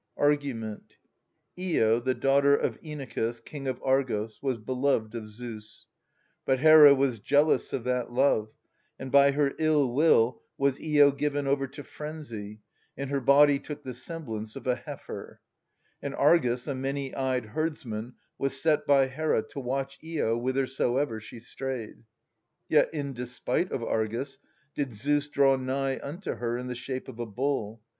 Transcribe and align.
ARGUMENT. 0.17 0.97
lo, 1.59 1.99
the 1.99 2.15
daughter 2.15 2.55
of 2.57 2.79
Inachus, 2.81 3.39
King 3.39 3.67
of 3.67 3.79
Argos,. 3.83 4.41
was 4.41 4.57
beloved 4.57 5.13
of 5.13 5.29
Zeus. 5.29 5.85
But 6.43 6.57
Hera 6.57 6.95
was 6.95 7.19
jealous 7.19 7.71
of 7.71 7.83
that 7.83 8.11
love, 8.11 8.51
and 8.97 9.11
by 9.11 9.33
her 9.33 9.53
ill 9.59 9.93
will 9.93 10.41
was 10.57 10.79
lo 10.79 11.11
given 11.11 11.45
over 11.45 11.67
to 11.67 11.83
frenzy, 11.83 12.61
and 12.97 13.11
her 13.11 13.21
body 13.21 13.59
took 13.59 13.83
the 13.83 13.93
semblance 13.93 14.55
of 14.55 14.65
a 14.65 14.73
heifer: 14.73 15.39
and 16.01 16.15
Argus, 16.15 16.65
a 16.65 16.73
many 16.73 17.13
eyed 17.13 17.45
herdsman, 17.45 18.15
was 18.39 18.59
set 18.59 18.87
by 18.87 19.05
Hera 19.07 19.43
to 19.49 19.59
watch 19.59 19.99
lo 20.01 20.35
whithersoever 20.39 21.19
she 21.19 21.37
strayed.' 21.37 22.05
Yet, 22.67 22.91
in 22.91 23.13
despite 23.13 23.71
of 23.71 23.83
Argus, 23.83 24.39
did 24.73 24.95
Zeus 24.95 25.29
draw 25.29 25.57
nigh 25.57 25.99
unto 26.01 26.33
her 26.37 26.57
in 26.57 26.65
the 26.65 26.73
shape 26.73 27.07
of 27.07 27.19
a 27.19 27.27
bull. 27.27 27.83